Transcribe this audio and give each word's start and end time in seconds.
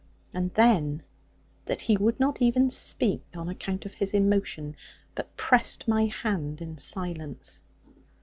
And 0.33 0.51
then, 0.55 1.03
that 1.65 1.81
he 1.83 1.95
would 1.95 2.19
not 2.19 2.41
even 2.41 2.71
speak, 2.71 3.21
on 3.35 3.47
account 3.47 3.85
of 3.85 3.93
his 3.93 4.15
emotion; 4.15 4.75
but 5.13 5.37
pressed 5.37 5.87
my 5.87 6.07
hand 6.07 6.59
in 6.59 6.79
silence! 6.79 7.61